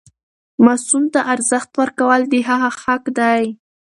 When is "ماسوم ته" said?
0.65-1.19